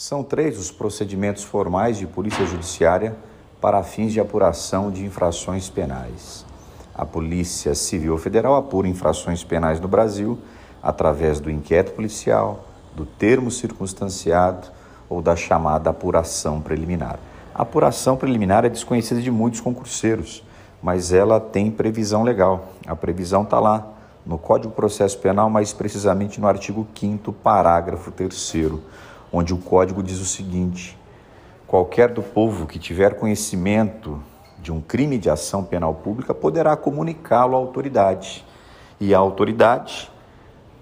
[0.00, 3.16] São três os procedimentos formais de polícia judiciária
[3.60, 6.46] para fins de apuração de infrações penais.
[6.94, 10.38] A Polícia Civil Federal apura infrações penais no Brasil
[10.80, 12.64] através do inquérito policial,
[12.94, 14.68] do termo circunstanciado
[15.08, 17.18] ou da chamada apuração preliminar.
[17.52, 20.44] A apuração preliminar é desconhecida de muitos concurseiros,
[20.80, 22.68] mas ela tem previsão legal.
[22.86, 23.84] A previsão está lá
[24.24, 28.32] no Código de Processo Penal, mais precisamente no artigo 5, parágrafo 3
[29.32, 30.98] onde o código diz o seguinte:
[31.66, 34.22] qualquer do povo que tiver conhecimento
[34.58, 38.44] de um crime de ação penal pública poderá comunicá-lo à autoridade.
[39.00, 40.10] E a autoridade,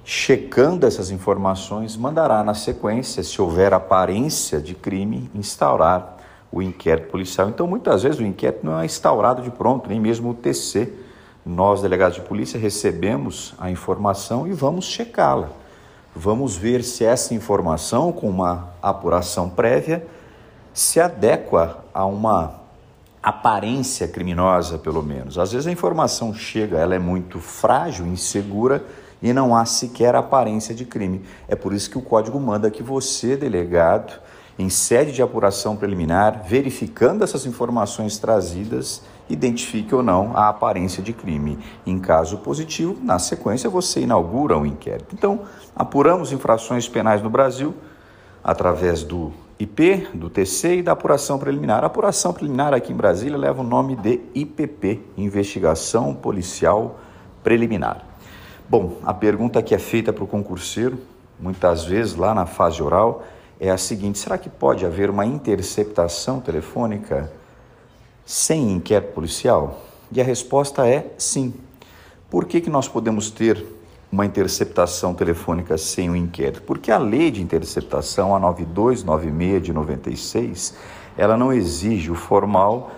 [0.04, 6.16] checando essas informações, mandará na sequência, se houver aparência de crime, instaurar
[6.51, 7.48] o inquérito policial.
[7.48, 10.90] Então, muitas vezes o inquérito não é instaurado de pronto, nem mesmo o TC.
[11.45, 15.51] Nós, delegados de polícia, recebemos a informação e vamos checá-la.
[16.19, 20.07] Vamos ver se essa informação, com uma apuração prévia,
[20.73, 22.63] se adequa a uma
[23.23, 25.38] aparência criminosa, pelo menos.
[25.38, 28.82] Às vezes a informação chega, ela é muito frágil, insegura
[29.21, 31.23] e não há sequer aparência de crime.
[31.46, 34.18] É por isso que o código manda que você, delegado,
[34.59, 41.12] em sede de apuração preliminar, verificando essas informações trazidas, identifique ou não a aparência de
[41.12, 41.59] crime.
[41.85, 45.15] Em caso positivo, na sequência você inaugura o um inquérito.
[45.15, 45.40] Então,
[45.74, 47.74] apuramos infrações penais no Brasil
[48.43, 51.82] através do IP, do TC e da apuração preliminar.
[51.82, 56.99] A apuração preliminar aqui em Brasília leva o nome de IPP, Investigação Policial
[57.43, 58.04] Preliminar.
[58.68, 60.99] Bom, a pergunta que é feita para o concurseiro,
[61.38, 63.23] muitas vezes lá na fase oral,
[63.60, 67.31] é a seguinte: será que pode haver uma interceptação telefônica
[68.25, 69.82] sem inquérito policial?
[70.10, 71.54] E a resposta é sim.
[72.31, 73.65] Por que, que nós podemos ter
[74.10, 76.62] uma interceptação telefônica sem o inquérito?
[76.62, 80.75] Porque a lei de interceptação, a 9296 de 96,
[81.16, 82.91] ela não exige o formal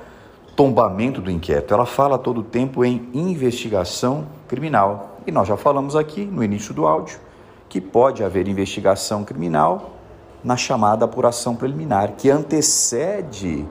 [0.57, 1.73] tombamento do inquérito.
[1.73, 5.21] Ela fala todo o tempo em investigação criminal.
[5.27, 7.21] E nós já falamos aqui no início do áudio
[7.69, 9.98] que pode haver investigação criminal
[10.43, 13.67] na chamada apuração preliminar, que antecede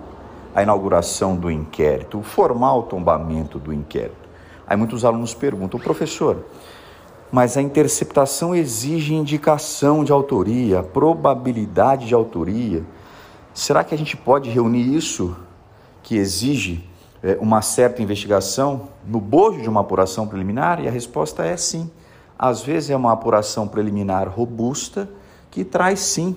[0.54, 4.28] a inauguração do inquérito, o formal tombamento do inquérito.
[4.66, 6.44] Aí muitos alunos perguntam, professor,
[7.32, 12.84] mas a interceptação exige indicação de autoria, probabilidade de autoria.
[13.54, 15.36] Será que a gente pode reunir isso,
[16.04, 16.84] que exige
[17.22, 20.82] é, uma certa investigação, no bojo de uma apuração preliminar?
[20.82, 21.90] E a resposta é sim.
[22.38, 25.10] Às vezes é uma apuração preliminar robusta
[25.50, 26.36] que traz sim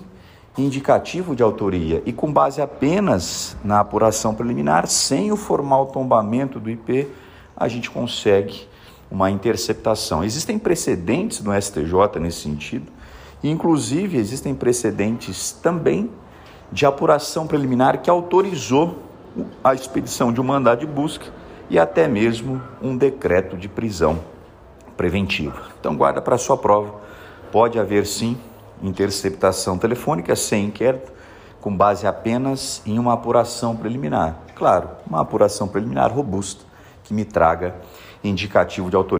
[0.57, 6.69] indicativo de autoria e com base apenas na apuração preliminar, sem o formal tombamento do
[6.69, 7.07] IP,
[7.55, 8.67] a gente consegue
[9.09, 10.23] uma interceptação.
[10.23, 12.87] Existem precedentes no STJ nesse sentido,
[13.43, 16.09] e inclusive existem precedentes também
[16.71, 18.99] de apuração preliminar que autorizou
[19.63, 21.25] a expedição de um mandado de busca
[21.69, 24.19] e até mesmo um decreto de prisão
[24.95, 25.61] preventiva.
[25.79, 26.95] Então guarda para sua prova.
[27.51, 28.37] Pode haver sim
[28.81, 31.11] interceptação telefônica sem inquérito,
[31.59, 34.37] com base apenas em uma apuração preliminar.
[34.55, 36.63] Claro, uma apuração preliminar robusta
[37.03, 37.75] que me traga
[38.23, 39.09] indicativo de autoria.